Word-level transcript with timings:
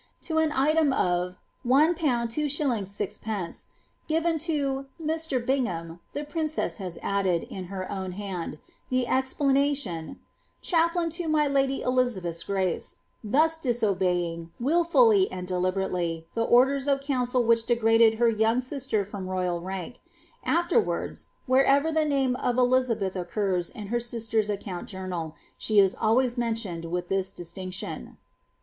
To 0.23 0.39
an 0.39 0.51
item 0.53 0.87
(^ 0.89 0.97
R 0.97 1.35
2cli 1.63 3.63
given 4.07 4.35
^ 4.35 4.41
to 4.41 4.85
Mr. 4.99 5.45
Bingham," 5.45 5.99
the 6.13 6.23
princess 6.23 6.77
has 6.77 6.97
added, 7.03 7.43
in 7.43 7.65
her 7.65 7.87
own 7.91 8.13
hand,d 8.13 9.05
explanation, 9.05 10.07
^ 10.15 10.17
chaplain 10.63 11.11
to 11.11 11.27
my 11.27 11.45
lady 11.45 11.83
Elizabeth's 11.83 12.41
grace,'' 12.41 12.95
thus 13.23 13.59
disobejii 13.59 14.49
wilfully 14.59 15.31
and 15.31 15.47
deliberately, 15.47 16.25
the 16.33 16.45
orders 16.45 16.87
of 16.87 17.01
council 17.01 17.43
which 17.43 17.67
degiadsd 17.67 18.19
h 18.33 18.37
young 18.39 18.59
sister 18.59 19.05
from 19.05 19.29
royal 19.29 19.61
rank; 19.61 19.99
aflerwards, 20.47 21.27
wherever 21.45 21.91
the 21.91 22.05
name 22.05 22.35
of 22.37 22.55
Elil 22.55 22.99
beth 22.99 23.15
occurs 23.15 23.69
in 23.69 23.89
her 23.89 23.99
sister's 23.99 24.49
account 24.49 24.89
journal, 24.89 25.35
she 25.59 25.77
is 25.77 25.93
alwajrs 25.97 26.39
mentioned 26.39 26.85
vi 26.85 27.01
this 27.07 27.31
distinction. 27.31 28.17